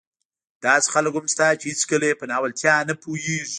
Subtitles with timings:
[0.65, 3.49] داسې خلک هم شته چې هېڅکله يې په ناولتیا نه پوهېږي.